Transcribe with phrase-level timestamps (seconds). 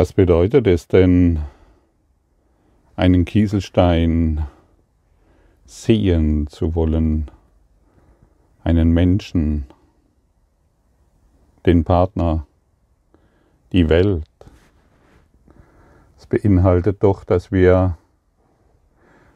[0.00, 1.40] Was bedeutet es denn,
[2.94, 4.46] einen Kieselstein
[5.64, 7.32] sehen zu wollen,
[8.62, 9.66] einen Menschen,
[11.66, 12.46] den Partner,
[13.72, 14.30] die Welt?
[16.16, 17.98] Es beinhaltet doch, dass wir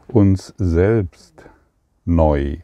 [0.07, 1.45] uns selbst
[2.05, 2.59] neu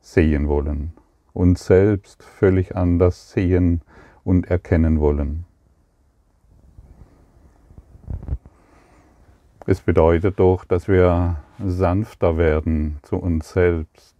[0.00, 0.94] sehen wollen,
[1.34, 3.82] uns selbst völlig anders sehen
[4.24, 5.44] und erkennen wollen.
[9.66, 14.16] Es bedeutet doch, dass wir sanfter werden zu uns selbst.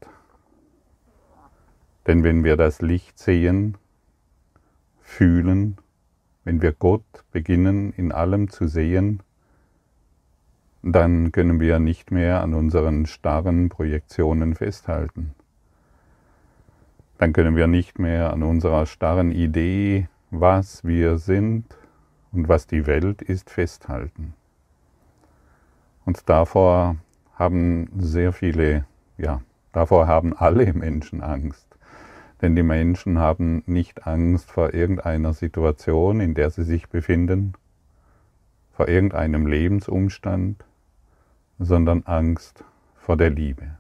[2.07, 3.79] Denn wenn wir das Licht sehen,
[5.01, 5.79] fühlen,
[6.45, 9.23] wenn wir Gott beginnen in allem zu sehen,
[10.83, 15.35] dann können wir nicht mehr an unseren starren Projektionen festhalten.
[17.19, 21.65] Dann können wir nicht mehr an unserer starren Idee, was wir sind
[22.33, 24.35] und was die Welt ist, festhalten.
[26.05, 26.97] Und davor
[27.35, 28.85] haben sehr viele,
[29.19, 31.67] ja, davor haben alle Menschen Angst.
[32.43, 37.53] Denn die Menschen haben nicht Angst vor irgendeiner Situation, in der sie sich befinden,
[38.73, 40.65] vor irgendeinem Lebensumstand,
[41.59, 42.65] sondern Angst
[42.97, 43.77] vor der Liebe.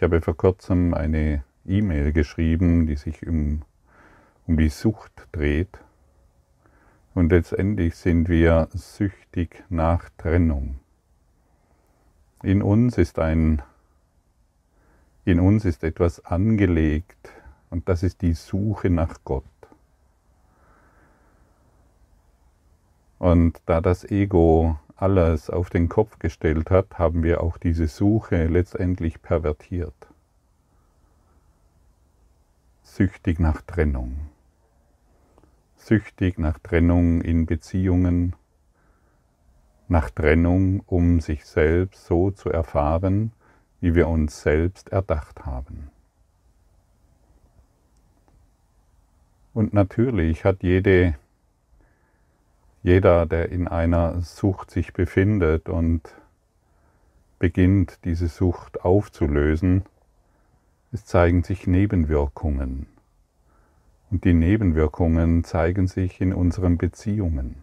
[0.00, 3.62] Ich habe vor kurzem eine E-Mail geschrieben, die sich um,
[4.46, 5.78] um die Sucht dreht.
[7.20, 10.80] Und letztendlich sind wir süchtig nach Trennung.
[12.42, 13.60] In uns ist ein,
[15.26, 17.28] in uns ist etwas angelegt
[17.68, 19.44] und das ist die Suche nach Gott.
[23.18, 28.46] Und da das Ego alles auf den Kopf gestellt hat, haben wir auch diese Suche
[28.46, 30.08] letztendlich pervertiert.
[32.82, 34.30] Süchtig nach Trennung
[35.80, 38.36] süchtig nach Trennung in Beziehungen,
[39.88, 43.32] nach Trennung, um sich selbst so zu erfahren,
[43.80, 45.90] wie wir uns selbst erdacht haben.
[49.52, 51.16] Und natürlich hat jede,
[52.82, 56.02] jeder, der in einer Sucht sich befindet und
[57.38, 59.82] beginnt, diese Sucht aufzulösen,
[60.92, 62.86] es zeigen sich Nebenwirkungen.
[64.10, 67.56] Und die Nebenwirkungen zeigen sich in unseren Beziehungen,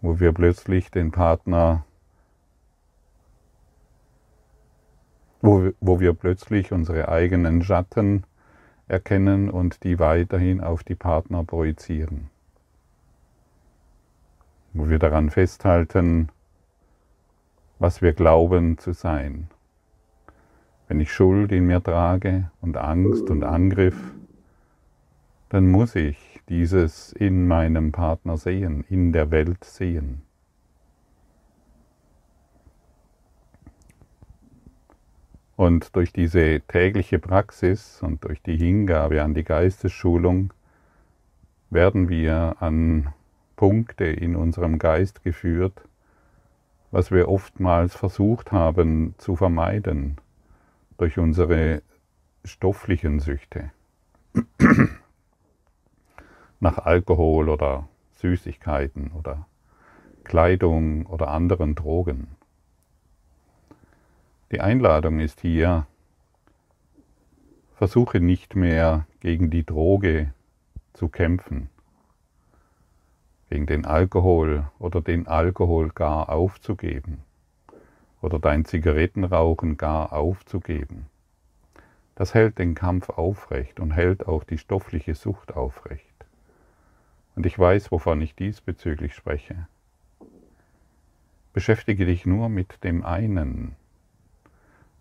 [0.00, 1.84] wo wir plötzlich den Partner,
[5.42, 8.24] wo, wo wir plötzlich unsere eigenen Schatten
[8.86, 12.30] erkennen und die weiterhin auf die Partner projizieren.
[14.72, 16.30] Wo wir daran festhalten,
[17.78, 19.48] was wir glauben zu sein.
[20.88, 24.14] Wenn ich Schuld in mir trage und Angst und Angriff,
[25.48, 30.22] dann muss ich dieses in meinem Partner sehen, in der Welt sehen.
[35.56, 40.52] Und durch diese tägliche Praxis und durch die Hingabe an die Geistesschulung
[41.70, 43.12] werden wir an
[43.56, 45.82] Punkte in unserem Geist geführt,
[46.92, 50.16] was wir oftmals versucht haben zu vermeiden
[50.96, 51.82] durch unsere
[52.44, 53.72] stofflichen Süchte
[56.60, 59.46] nach Alkohol oder Süßigkeiten oder
[60.24, 62.28] Kleidung oder anderen Drogen.
[64.50, 65.86] Die Einladung ist hier,
[67.76, 70.32] versuche nicht mehr gegen die Droge
[70.94, 71.70] zu kämpfen,
[73.50, 77.22] gegen den Alkohol oder den Alkohol gar aufzugeben
[78.20, 81.06] oder dein Zigarettenrauchen gar aufzugeben.
[82.16, 86.07] Das hält den Kampf aufrecht und hält auch die stoffliche Sucht aufrecht.
[87.38, 89.68] Und ich weiß, wovon ich diesbezüglich spreche.
[91.52, 93.76] Beschäftige dich nur mit dem einen,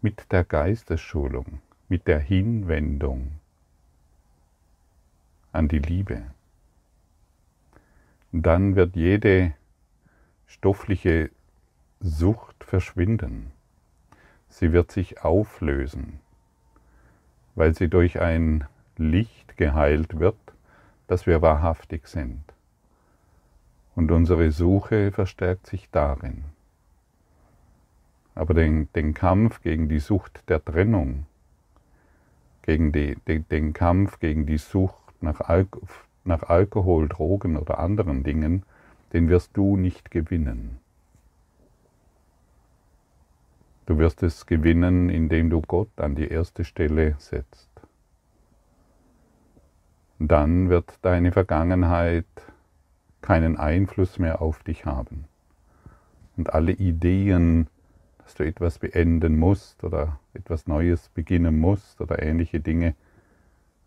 [0.04, 3.40] mit der Geistesschulung, mit der Hinwendung
[5.52, 6.26] an die Liebe.
[8.32, 9.56] Dann wird jede
[10.46, 11.32] stoffliche
[12.00, 13.52] Sucht verschwinden.
[14.48, 16.20] Sie wird sich auflösen,
[17.56, 20.38] weil sie durch ein Licht geheilt wird,
[21.08, 22.44] dass wir wahrhaftig sind.
[23.96, 26.44] Und unsere Suche verstärkt sich darin.
[28.36, 31.26] Aber den, den Kampf gegen die Sucht der Trennung,
[32.62, 35.68] gegen die, den, den Kampf gegen die Sucht nach, Al
[36.24, 38.64] nach Alkohol, Drogen oder anderen Dingen,
[39.14, 40.78] den wirst du nicht gewinnen.
[43.86, 47.77] Du wirst es gewinnen, indem du Gott an die erste Stelle setzt
[50.20, 52.26] dann wird deine Vergangenheit
[53.22, 55.26] keinen Einfluss mehr auf dich haben.
[56.38, 57.68] Und alle Ideen,
[58.20, 62.96] dass du etwas beenden musst oder etwas Neues beginnen musst oder ähnliche Dinge,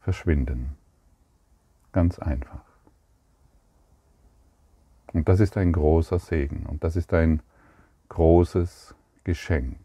[0.00, 0.76] verschwinden.
[1.92, 2.62] Ganz einfach.
[5.12, 7.42] Und das ist ein großer Segen und das ist ein
[8.08, 8.94] großes
[9.24, 9.78] Geschenk.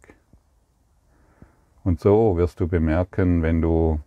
[1.84, 4.00] Und so wirst du bemerken, wenn du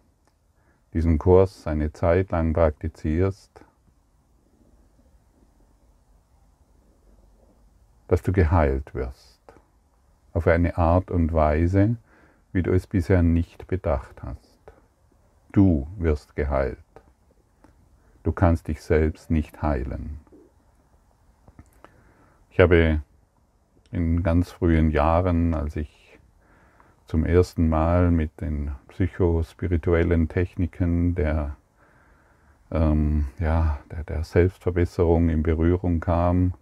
[0.94, 3.64] diesen Kurs eine Zeit lang praktizierst,
[8.08, 9.40] dass du geheilt wirst.
[10.32, 11.96] Auf eine Art und Weise,
[12.52, 14.58] wie du es bisher nicht bedacht hast.
[15.52, 16.78] Du wirst geheilt.
[18.22, 20.20] Du kannst dich selbst nicht heilen.
[22.50, 23.02] Ich habe
[23.90, 25.97] in ganz frühen Jahren, als ich
[27.08, 31.56] zum ersten Mal mit den psychospirituellen Techniken der,
[32.70, 36.52] ähm, ja, der, der Selbstverbesserung in Berührung kam,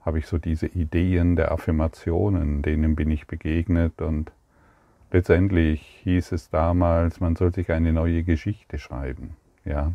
[0.00, 4.32] habe ich so diese Ideen der Affirmationen, denen bin ich begegnet und
[5.12, 9.36] letztendlich hieß es damals, man soll sich eine neue Geschichte schreiben.
[9.66, 9.92] Ja?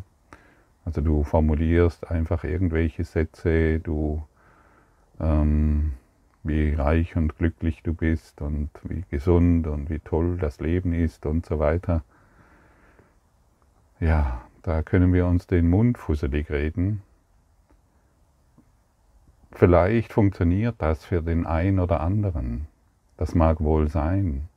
[0.84, 4.22] Also du formulierst einfach irgendwelche Sätze, du
[5.20, 5.94] ähm,
[6.42, 11.26] wie reich und glücklich du bist und wie gesund und wie toll das Leben ist
[11.26, 12.02] und so weiter.
[14.00, 17.02] Ja, da können wir uns den Mund fusselig reden,
[19.52, 22.68] Vielleicht funktioniert das für den einen oder anderen.
[23.16, 24.48] Das mag wohl sein.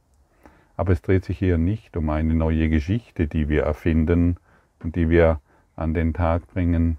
[0.78, 4.38] Aber es dreht sich hier nicht um eine neue Geschichte, die wir erfinden
[4.84, 5.40] und die wir
[5.76, 6.98] an den Tag bringen,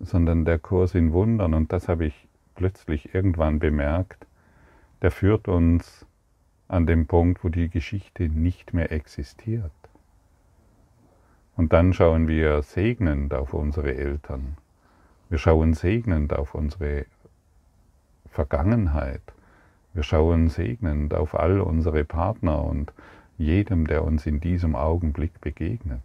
[0.00, 2.28] sondern der Kurs in Wundern, und das habe ich
[2.62, 4.24] plötzlich irgendwann bemerkt,
[5.02, 6.06] der führt uns
[6.68, 9.72] an den Punkt, wo die Geschichte nicht mehr existiert.
[11.56, 14.56] Und dann schauen wir segnend auf unsere Eltern.
[15.28, 17.06] Wir schauen segnend auf unsere
[18.30, 19.22] Vergangenheit.
[19.92, 22.92] Wir schauen segnend auf all unsere Partner und
[23.38, 26.00] jedem, der uns in diesem Augenblick begegnet.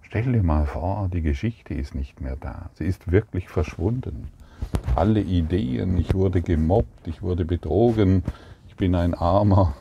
[0.00, 2.70] Stell dir mal vor, die Geschichte ist nicht mehr da.
[2.76, 4.30] Sie ist wirklich verschwunden.
[4.96, 8.22] Alle Ideen, ich wurde gemobbt, ich wurde betrogen,
[8.68, 9.74] ich bin ein Armer,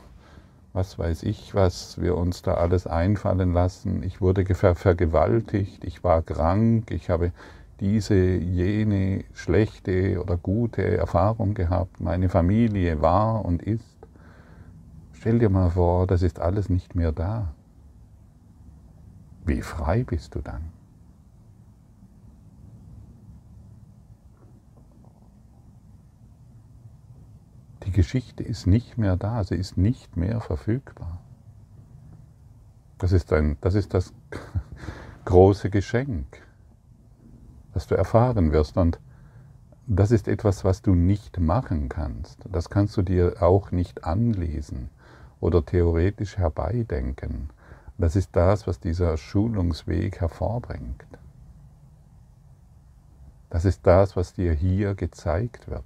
[0.74, 4.04] was weiß ich, was wir uns da alles einfallen lassen.
[4.04, 7.31] Ich wurde vergewaltigt, ich war krank, ich habe
[7.80, 13.98] diese, jene schlechte oder gute Erfahrung gehabt, meine Familie war und ist.
[15.14, 17.54] Stell dir mal vor, das ist alles nicht mehr da.
[19.46, 20.79] Wie frei bist du dann?
[27.84, 31.20] Die Geschichte ist nicht mehr da, sie ist nicht mehr verfügbar.
[32.98, 34.14] Das ist, ein, das, ist das
[35.26, 36.42] große Geschenk
[37.74, 38.78] das du erfahren wirst.
[38.78, 39.00] Und
[39.88, 42.40] das ist etwas, was du nicht machen kannst.
[42.52, 44.90] Das kannst du dir auch nicht anlesen
[45.40, 47.50] oder theoretisch herbeidenken.
[47.98, 51.06] Das ist das, was dieser Schulungsweg hervorbringt.
[53.50, 55.84] Das ist das, was dir hier gezeigt wird.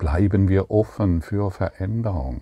[0.00, 2.40] Bleiben wir offen für Veränderung.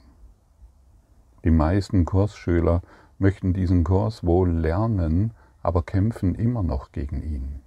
[1.42, 2.82] Die meisten Kursschüler
[3.18, 7.58] möchten diesen Kurs wohl lernen, aber kämpfen immer noch gegen ihn,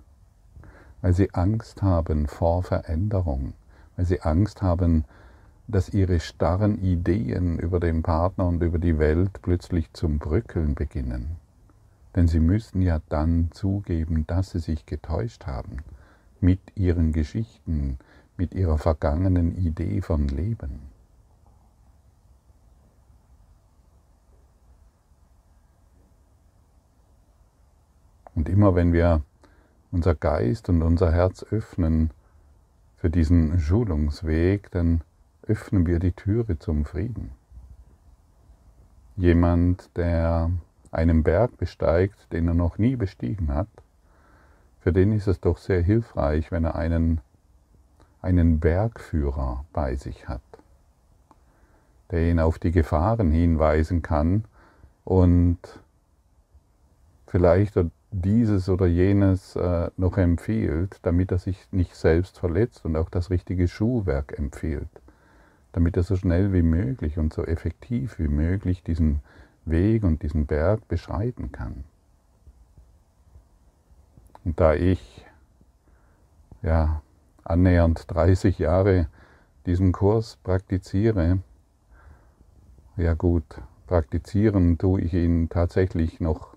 [1.01, 3.51] weil sie Angst haben vor Veränderung,
[3.98, 5.03] weil sie Angst haben,
[5.67, 11.36] dass ihre starren Ideen über den Partner und über die Welt plötzlich zum Bröckeln beginnen.
[12.15, 15.79] Denn sie müssen ja dann zugeben, dass sie sich getäuscht haben
[16.39, 17.98] mit ihren Geschichten,
[18.41, 20.89] mit ihrer vergangenen Idee von Leben.
[28.33, 29.21] Und immer wenn wir
[29.91, 32.10] unser Geist und unser Herz öffnen
[32.98, 35.01] für diesen Schulungsweg, dann
[35.43, 37.29] öffnen wir die Türe zum Frieden.
[39.17, 40.50] Jemand, der
[40.89, 43.69] einen Berg besteigt, den er noch nie bestiegen hat,
[44.79, 47.21] für den ist es doch sehr hilfreich, wenn er einen,
[48.21, 50.41] einen Bergführer bei sich hat,
[52.11, 54.45] der ihn auf die Gefahren hinweisen kann
[55.03, 55.57] und
[57.27, 57.79] vielleicht
[58.11, 63.29] dieses oder jenes äh, noch empfiehlt, damit er sich nicht selbst verletzt und auch das
[63.29, 64.89] richtige Schuhwerk empfiehlt,
[65.71, 69.21] damit er so schnell wie möglich und so effektiv wie möglich diesen
[69.65, 71.85] Weg und diesen Berg beschreiten kann.
[74.43, 75.25] Und da ich
[76.61, 77.01] ja
[77.43, 79.07] annähernd 30 Jahre
[79.65, 81.39] diesen Kurs praktiziere,
[82.98, 83.43] ja gut,
[83.88, 86.55] praktizieren tue ich ihn tatsächlich noch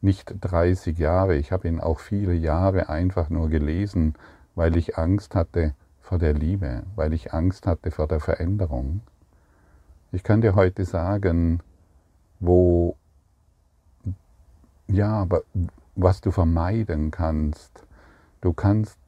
[0.00, 1.36] nicht 30 Jahre.
[1.36, 4.14] Ich habe ihn auch viele Jahre einfach nur gelesen,
[4.54, 9.00] weil ich Angst hatte vor der Liebe, weil ich Angst hatte vor der Veränderung.
[10.10, 11.60] Ich kann dir heute sagen,
[12.40, 12.96] wo,
[14.86, 15.42] ja, aber
[15.96, 17.84] was du vermeiden kannst.
[18.40, 18.98] Du kannst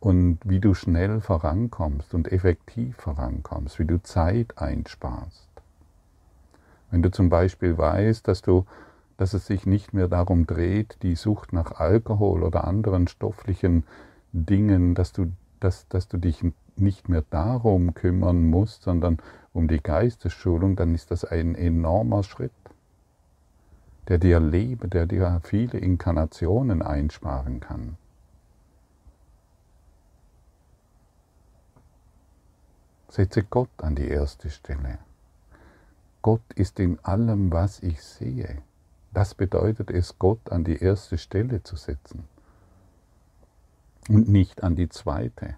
[0.00, 5.48] und wie du schnell vorankommst und effektiv vorankommst, wie du Zeit einsparst.
[6.90, 8.66] Wenn du zum Beispiel weißt, dass du
[9.16, 13.84] dass es sich nicht mehr darum dreht, die Sucht nach Alkohol oder anderen stofflichen
[14.32, 16.44] Dingen, dass du, dass, dass du dich
[16.76, 19.18] nicht mehr darum kümmern musst, sondern
[19.52, 22.52] um die Geistesschulung, dann ist das ein enormer Schritt,
[24.08, 27.96] der dir Leben, der dir viele Inkarnationen einsparen kann.
[33.16, 34.98] Setze Gott an die erste Stelle.
[36.20, 38.58] Gott ist in allem, was ich sehe.
[39.14, 42.24] Das bedeutet es, Gott an die erste Stelle zu setzen
[44.10, 45.56] und nicht an die zweite.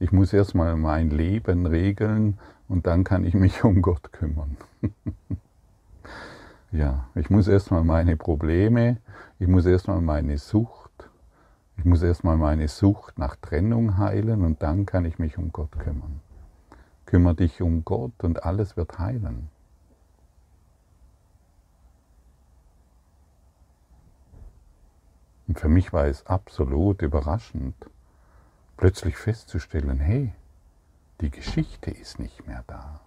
[0.00, 4.58] Ich muss erstmal mein Leben regeln und dann kann ich mich um Gott kümmern.
[6.72, 8.98] ja, ich muss erstmal meine Probleme,
[9.38, 11.08] ich muss erstmal meine Sucht,
[11.78, 15.72] ich muss erstmal meine Sucht nach Trennung heilen und dann kann ich mich um Gott
[15.78, 16.20] kümmern.
[17.06, 19.48] Kümmere dich um Gott und alles wird heilen.
[25.48, 27.76] Und für mich war es absolut überraschend,
[28.76, 30.32] plötzlich festzustellen, hey,
[31.20, 33.00] die Geschichte ist nicht mehr da.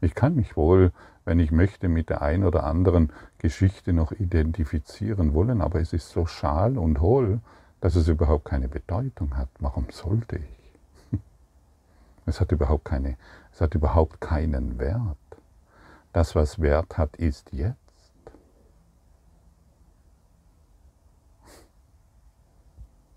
[0.00, 0.92] Ich kann mich wohl,
[1.24, 6.08] wenn ich möchte, mit der ein oder anderen Geschichte noch identifizieren wollen, aber es ist
[6.08, 7.40] so schal und hohl,
[7.80, 9.48] dass es überhaupt keine Bedeutung hat.
[9.58, 10.59] Warum sollte ich?
[12.30, 13.16] Es hat überhaupt, keine,
[13.52, 15.16] es hat überhaupt keinen Wert.
[16.12, 17.76] Das, was Wert hat, ist jetzt.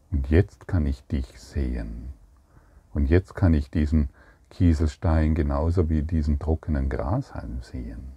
[0.10, 2.12] Und jetzt kann ich dich sehen.
[2.96, 4.10] Und jetzt kann ich diesen
[4.50, 8.14] Kieselstein genauso wie diesen trockenen Grashalm sehen.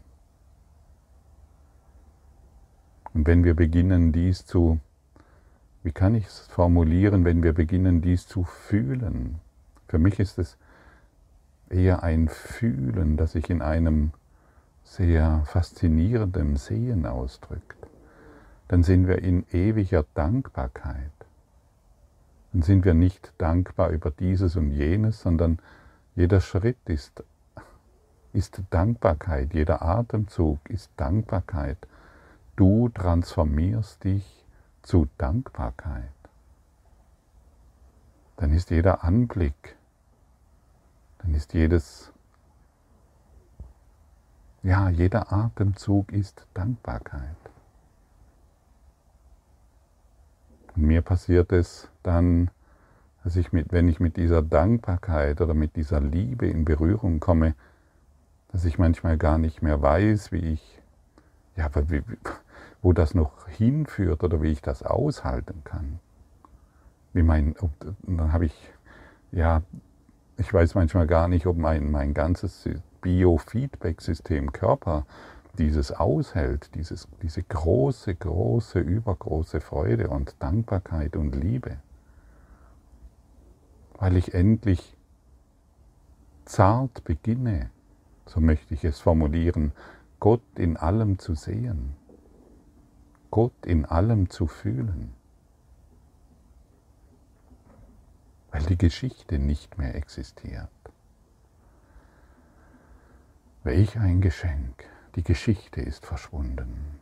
[3.13, 4.81] Und wenn wir beginnen, dies zu,
[5.83, 9.41] wie kann ich es formulieren, wenn wir beginnen, dies zu fühlen?
[9.89, 10.57] Für mich ist es
[11.71, 14.13] eher ein Fühlen, das sich in einem
[14.85, 17.77] sehr faszinierenden Sehen ausdrückt.
[18.69, 21.11] Dann sind wir in ewiger Dankbarkeit
[22.57, 25.59] dann sind wir nicht dankbar über dieses und jenes, sondern
[26.15, 27.23] jeder Schritt ist,
[28.33, 31.77] ist Dankbarkeit, jeder Atemzug ist Dankbarkeit.
[32.57, 34.47] Du transformierst dich
[34.81, 36.09] zu Dankbarkeit.
[38.39, 39.76] Dann ist jeder Anblick,
[41.27, 42.13] dann ist jedes,
[44.63, 47.37] ja, jeder Atemzug ist Dankbarkeit.
[50.77, 52.51] Und mir passiert es dann,
[53.25, 57.57] dass ich mit, wenn ich mit dieser Dankbarkeit oder mit dieser Liebe in Berührung komme,
[58.53, 60.81] dass ich manchmal gar nicht mehr weiß, wie ich,
[61.57, 62.05] ja, wie,
[62.83, 65.99] wo das noch hinführt oder wie ich das aushalten kann.
[67.15, 67.57] Wie mein,
[68.03, 68.73] dann habe ich,
[69.33, 69.63] ja,
[70.39, 72.69] ich weiß manchmal gar nicht, ob mein, mein ganzes
[73.01, 75.07] Biofeedback-System Körper
[75.59, 81.79] dieses aushält, dieses, diese große, große, übergroße Freude und Dankbarkeit und Liebe,
[83.99, 84.97] weil ich endlich
[86.45, 87.71] zart beginne,
[88.27, 89.73] so möchte ich es formulieren,
[90.21, 91.95] Gott in allem zu sehen,
[93.31, 95.16] Gott in allem zu fühlen,
[98.57, 100.71] weil die Geschichte nicht mehr existiert.
[103.65, 104.85] Welch ein Geschenk.
[105.15, 106.99] Die Geschichte ist verschwunden.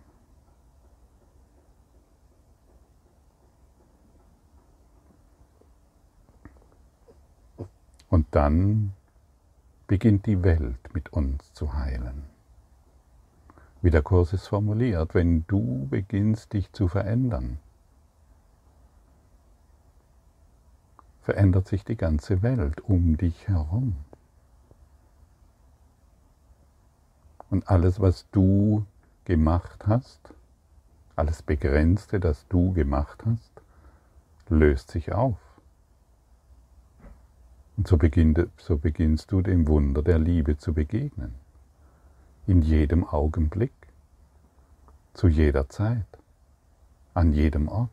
[8.09, 8.93] Und dann
[9.87, 12.25] beginnt die Welt mit uns zu heilen.
[13.81, 17.61] Wie der Kurs es formuliert, wenn du beginnst dich zu verändern,
[21.25, 23.97] verändert sich die ganze Welt um dich herum.
[27.51, 28.85] Und alles, was du
[29.25, 30.21] gemacht hast,
[31.17, 33.51] alles Begrenzte, das du gemacht hast,
[34.49, 35.39] löst sich auf.
[37.77, 41.35] Und so, beginnt, so beginnst du dem Wunder der Liebe zu begegnen.
[42.47, 43.73] In jedem Augenblick,
[45.15, 46.07] zu jeder Zeit,
[47.15, 47.91] an jedem Ort.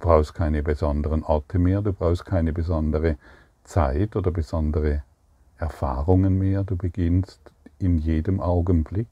[0.00, 3.18] Brauchst keine besonderen Orte mehr, du brauchst keine besondere
[3.64, 5.02] Zeit oder besondere
[5.58, 7.38] Erfahrungen mehr, du beginnst
[7.78, 9.08] in jedem Augenblick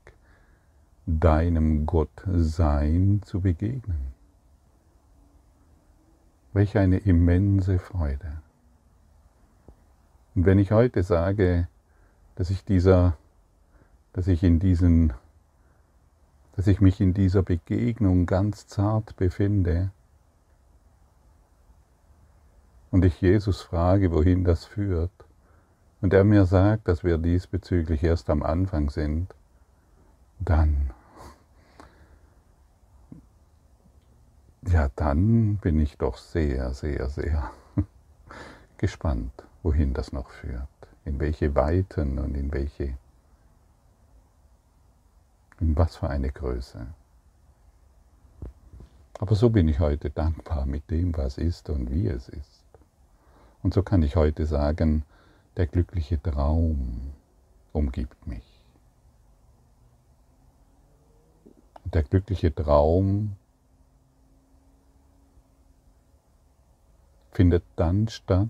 [1.07, 4.15] deinem Gottsein zu begegnen.
[6.55, 8.41] Welch eine immense Freude.
[10.35, 11.69] Und wenn ich heute sage,
[12.35, 13.19] dass ich dieser,
[14.15, 15.13] dass ich in diesen,
[16.57, 19.91] dass ich mich in dieser Begegnung ganz zart befinde
[22.91, 25.11] und ich Jesus frage, wohin das führt,
[26.01, 29.35] und er mir sagt, dass wir diesbezüglich erst am Anfang sind,
[30.39, 30.91] dann
[34.67, 37.51] ja, dann bin ich doch sehr, sehr, sehr
[38.77, 40.69] gespannt, wohin das noch führt,
[41.05, 42.97] in welche Weiten und in welche,
[45.61, 46.87] in was für eine Größe.
[49.21, 52.58] Aber so bin ich heute dankbar mit dem, was ist und wie es ist.
[53.63, 55.05] Und so kann ich heute sagen,
[55.57, 57.13] der glückliche Traum
[57.73, 58.45] umgibt mich.
[61.85, 63.37] Der glückliche Traum
[67.33, 68.49] findet dann statt,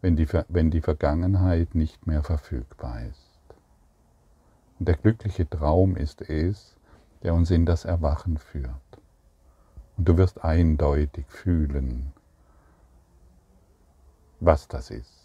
[0.00, 3.34] wenn die, wenn die Vergangenheit nicht mehr verfügbar ist.
[4.78, 6.76] Und der glückliche Traum ist es,
[7.22, 8.70] der uns in das Erwachen führt.
[9.96, 12.13] Und du wirst eindeutig fühlen,
[14.40, 15.24] was das ist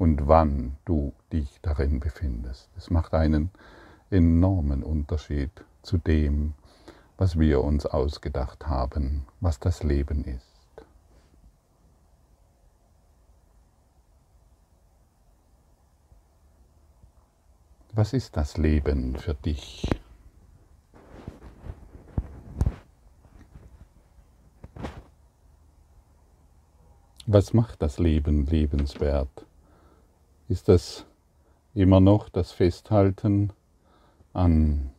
[0.00, 2.70] und wann du dich darin befindest.
[2.76, 3.50] Es macht einen
[4.10, 5.50] enormen Unterschied
[5.82, 6.54] zu dem,
[7.18, 10.46] was wir uns ausgedacht haben, was das Leben ist.
[17.92, 19.86] Was ist das Leben für dich?
[27.32, 29.46] Was macht das Leben lebenswert?
[30.48, 31.06] Ist das
[31.74, 33.52] immer noch das Festhalten
[34.32, 34.90] an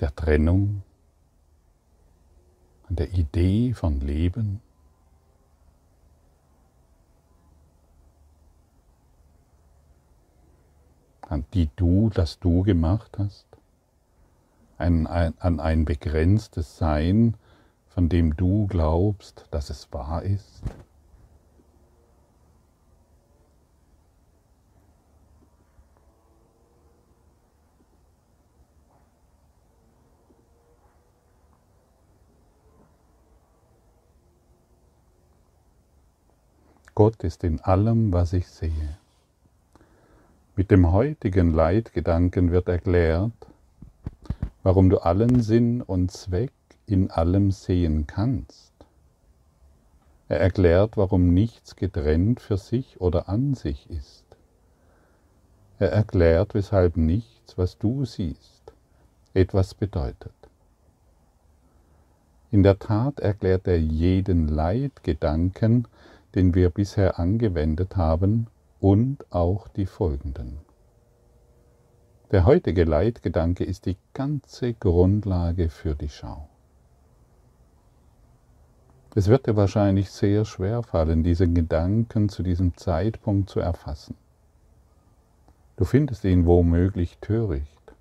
[0.00, 0.82] der Trennung,
[2.88, 4.60] an der Idee von Leben?
[11.28, 13.46] an die du, das du gemacht hast,
[14.76, 17.36] an ein, an ein begrenztes Sein,
[17.94, 20.62] von dem du glaubst, dass es wahr ist?
[36.94, 38.98] Gott ist in allem, was ich sehe.
[40.56, 43.32] Mit dem heutigen Leitgedanken wird erklärt,
[44.62, 46.52] warum du allen Sinn und Zweck
[46.86, 48.72] in allem sehen kannst.
[50.28, 54.24] Er erklärt, warum nichts getrennt für sich oder an sich ist.
[55.78, 58.72] Er erklärt, weshalb nichts, was du siehst,
[59.34, 60.32] etwas bedeutet.
[62.50, 65.88] In der Tat erklärt er jeden Leitgedanken,
[66.34, 68.46] den wir bisher angewendet haben,
[68.80, 70.58] und auch die folgenden.
[72.30, 76.48] Der heutige Leitgedanke ist die ganze Grundlage für die Schau.
[79.14, 84.16] Es wird dir wahrscheinlich sehr schwer fallen, diesen Gedanken zu diesem Zeitpunkt zu erfassen.
[85.76, 87.94] Du findest ihn womöglich töricht,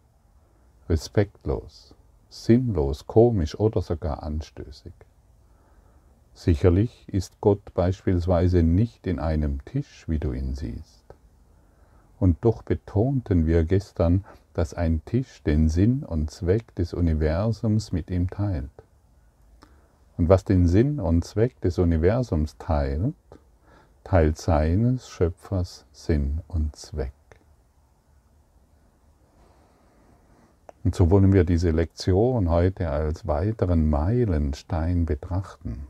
[0.88, 1.96] respektlos,
[2.30, 4.94] sinnlos, komisch oder sogar anstößig.
[6.34, 11.04] Sicherlich ist Gott beispielsweise nicht in einem Tisch, wie du ihn siehst.
[12.20, 18.10] Und doch betonten wir gestern, dass ein Tisch den Sinn und Zweck des Universums mit
[18.10, 18.70] ihm teilt.
[20.22, 23.16] Und was den Sinn und Zweck des Universums teilt,
[24.04, 27.12] teilt seines Schöpfers Sinn und Zweck.
[30.84, 35.88] Und so wollen wir diese Lektion heute als weiteren Meilenstein betrachten.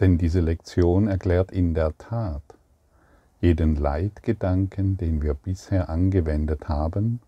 [0.00, 2.42] Denn diese Lektion erklärt in der Tat
[3.40, 7.20] jeden Leitgedanken, den wir bisher angewendet haben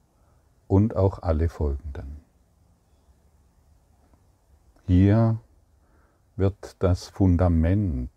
[0.67, 2.16] und auch alle folgenden.
[4.87, 5.38] Hier
[6.37, 8.11] wird das Fundament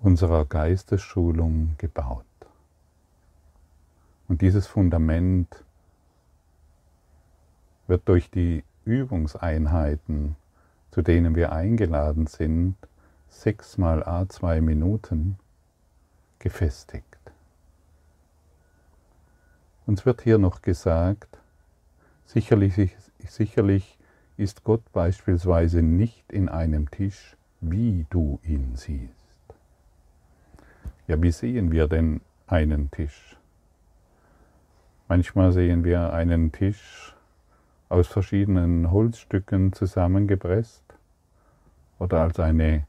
[0.00, 2.24] unserer Geistesschulung gebaut.
[4.28, 5.64] Und dieses Fundament
[7.86, 10.36] wird durch die Übungseinheiten
[10.90, 12.76] zu denen wir eingeladen sind,
[13.28, 15.38] sechs mal a zwei Minuten
[16.38, 17.04] gefestigt.
[19.86, 21.38] Uns wird hier noch gesagt,
[22.26, 23.98] sicherlich, sicherlich
[24.36, 29.14] ist Gott beispielsweise nicht in einem Tisch, wie du ihn siehst.
[31.08, 33.36] Ja, wie sehen wir denn einen Tisch?
[35.08, 37.16] Manchmal sehen wir einen Tisch
[37.88, 40.84] aus verschiedenen Holzstücken zusammengepresst
[41.98, 42.86] oder als eine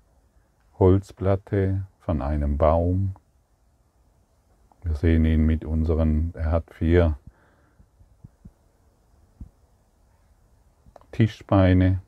[0.77, 3.15] Holzplatte von einem Baum.
[4.83, 7.17] Wir sehen ihn mit unseren, er hat vier
[11.11, 12.01] Tischbeine.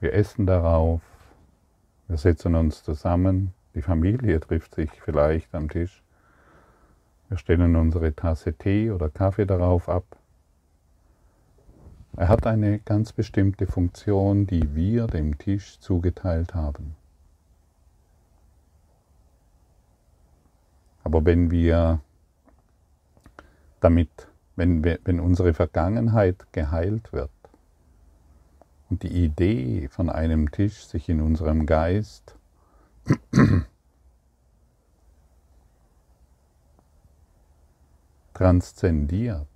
[0.00, 1.00] Wir essen darauf.
[2.08, 3.52] Wir setzen uns zusammen.
[3.74, 6.02] Die Familie trifft sich vielleicht am Tisch.
[7.28, 10.04] Wir stellen unsere Tasse Tee oder Kaffee darauf ab.
[12.16, 16.96] Er hat eine ganz bestimmte Funktion, die wir dem Tisch zugeteilt haben.
[21.04, 22.00] Aber wenn wir
[23.80, 27.30] damit, wenn, wir, wenn unsere Vergangenheit geheilt wird
[28.88, 32.36] und die Idee von einem Tisch sich in unserem Geist
[38.34, 39.46] transzendiert,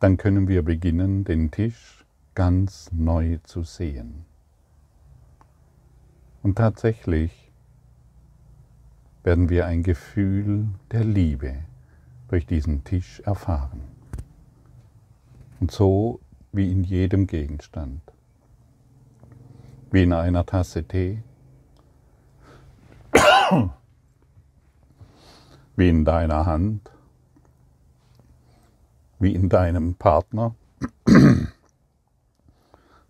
[0.00, 4.24] dann können wir beginnen, den Tisch ganz neu zu sehen.
[6.42, 7.52] Und tatsächlich
[9.22, 11.54] werden wir ein Gefühl der Liebe
[12.28, 13.82] durch diesen Tisch erfahren.
[15.60, 16.18] Und so
[16.52, 18.02] wie in jedem Gegenstand.
[19.90, 21.22] Wie in einer Tasse Tee,
[25.76, 26.90] wie in deiner Hand,
[29.18, 30.54] wie in deinem Partner,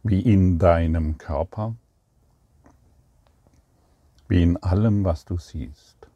[0.02, 1.74] wie in deinem Körper,
[4.28, 6.08] wie in allem, was du siehst,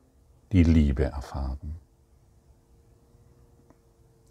[0.53, 1.86] die Liebe erfahren.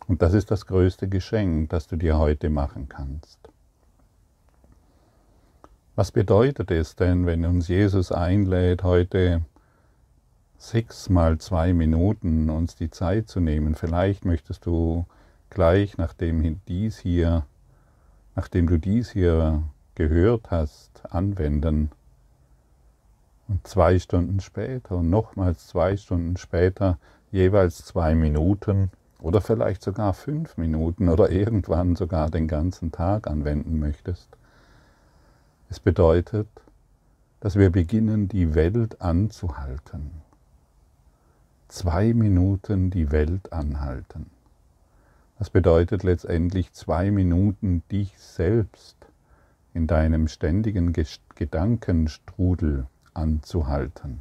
[0.07, 3.39] Und das ist das größte Geschenk, das du dir heute machen kannst.
[5.95, 9.45] Was bedeutet es denn, wenn uns Jesus einlädt, heute
[10.57, 13.75] sechs mal zwei Minuten uns die Zeit zu nehmen?
[13.75, 15.05] Vielleicht möchtest du
[15.49, 17.45] gleich nachdem dies hier,
[18.35, 19.63] nachdem du dies hier
[19.95, 21.91] gehört hast, anwenden.
[23.47, 26.99] Und zwei Stunden später und nochmals zwei Stunden später
[27.31, 28.91] jeweils zwei Minuten
[29.25, 34.29] oder vielleicht sogar fünf Minuten oder irgendwann sogar den ganzen Tag anwenden möchtest.
[35.67, 36.47] Es bedeutet,
[37.39, 40.11] dass wir beginnen, die Welt anzuhalten.
[41.69, 44.27] Zwei Minuten die Welt anhalten.
[45.39, 48.95] Das bedeutet letztendlich zwei Minuten dich selbst
[49.73, 50.93] in deinem ständigen
[51.33, 52.85] Gedankenstrudel
[53.15, 54.19] anzuhalten.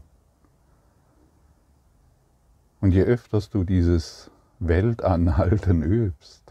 [2.80, 4.30] Und je öfter du dieses
[4.66, 6.42] Weltanhalten übst,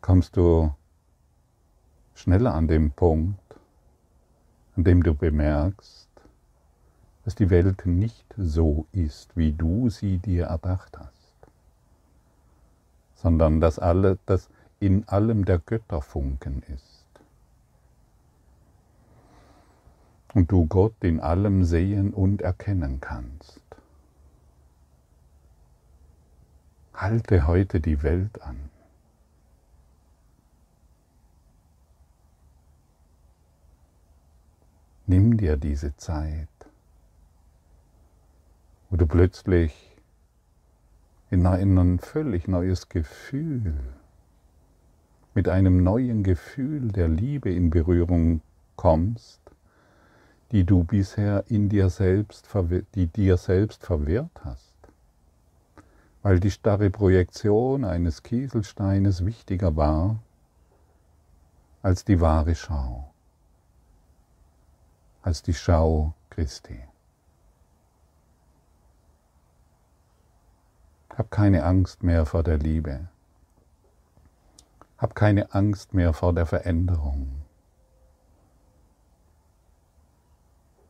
[0.00, 0.72] kommst du
[2.14, 3.40] schneller an den Punkt,
[4.76, 6.08] an dem du bemerkst,
[7.24, 11.18] dass die Welt nicht so ist, wie du sie dir erdacht hast
[13.18, 14.48] sondern dass, alle, dass
[14.78, 17.06] in allem der Götterfunken ist.
[20.34, 23.57] Und du Gott in allem sehen und erkennen kannst.
[27.00, 28.70] Halte heute die Welt an.
[35.06, 36.48] Nimm dir diese Zeit,
[38.90, 39.96] wo du plötzlich
[41.30, 43.78] in ein völlig neues Gefühl,
[45.34, 48.40] mit einem neuen Gefühl der Liebe in Berührung
[48.74, 49.40] kommst,
[50.50, 52.48] die du bisher in dir selbst,
[52.96, 54.67] die dir selbst verwehrt hast,
[56.28, 60.18] weil die starre Projektion eines Kieselsteines wichtiger war
[61.80, 63.14] als die wahre Schau,
[65.22, 66.78] als die Schau Christi.
[71.16, 73.08] Hab keine Angst mehr vor der Liebe.
[74.98, 77.40] Hab keine Angst mehr vor der Veränderung.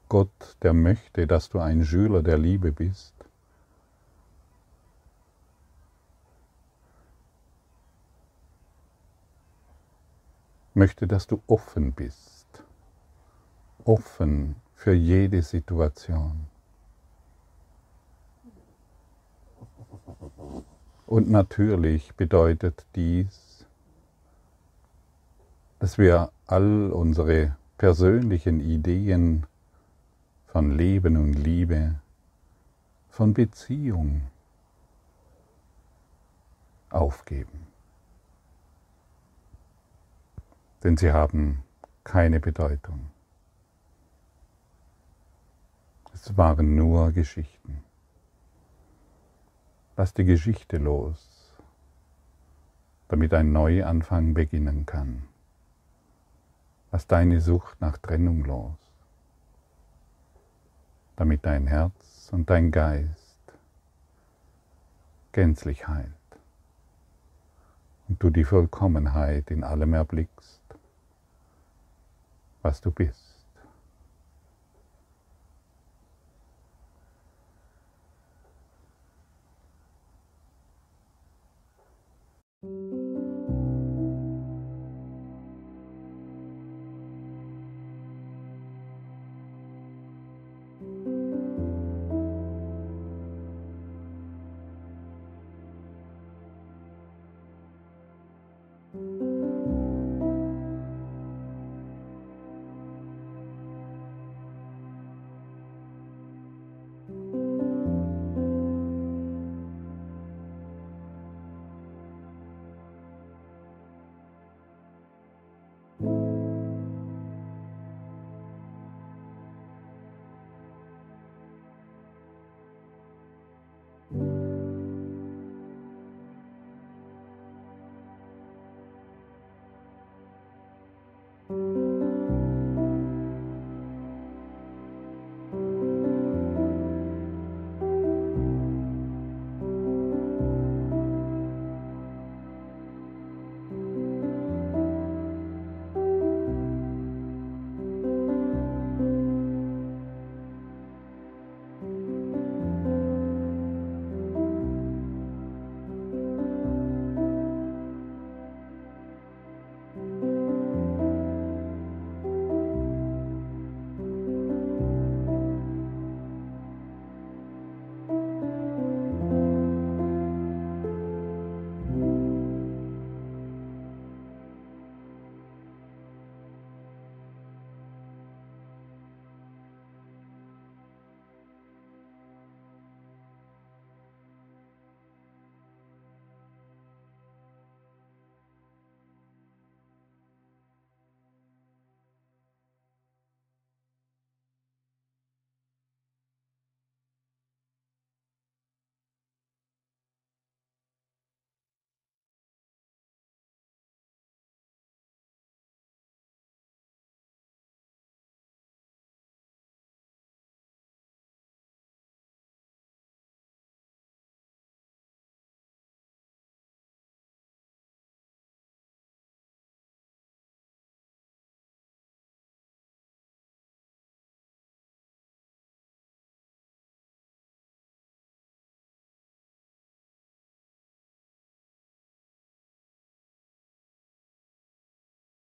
[0.09, 3.18] Gott, der möchte, dass du ein Schüler der Liebe bist,
[10.75, 12.47] möchte, dass du offen bist,
[13.85, 16.47] offen für jede Situation.
[21.07, 23.67] Und natürlich bedeutet dies,
[25.79, 29.47] dass wir all unsere persönlichen Ideen
[30.47, 32.01] von Leben und Liebe,
[33.09, 34.23] von Beziehung
[36.91, 37.68] aufgeben.
[40.83, 41.63] denn sie haben
[42.05, 43.11] keine Bedeutung.
[46.15, 47.83] Es waren nur Geschichten.
[49.97, 51.55] Lass die Geschichte los,
[53.09, 55.25] damit ein Neuanfang beginnen kann.
[56.93, 58.79] Lass deine Sucht nach Trennung los,
[61.17, 63.53] damit dein Herz und dein Geist
[65.33, 66.13] gänzlich heilt
[68.09, 70.58] und du die Vollkommenheit in allem erblickst,
[72.63, 73.28] was du bist.